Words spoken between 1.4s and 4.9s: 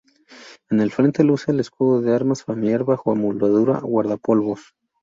el escudo de armas familiar bajo moldura guardapolvos.